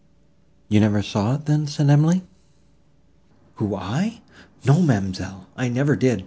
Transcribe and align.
"You 0.67 0.79
never 0.79 1.03
saw 1.03 1.35
it, 1.35 1.45
then?" 1.45 1.67
said 1.67 1.87
Emily. 1.91 2.23
"Who, 3.57 3.75
I!—No, 3.75 4.79
ma'amselle, 4.81 5.45
I 5.55 5.69
never 5.69 5.95
did. 5.95 6.19